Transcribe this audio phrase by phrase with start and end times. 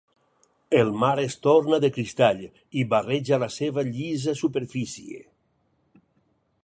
[0.77, 2.41] El mar es torna de cristall
[2.83, 5.23] i barreja la seva llisa superfície.